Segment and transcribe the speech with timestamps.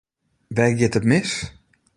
[0.55, 1.31] Wêr giet it mis?